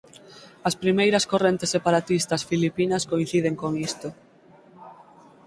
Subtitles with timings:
[0.67, 4.07] As primeiras correntes separatistas filipinas coinciden con isto.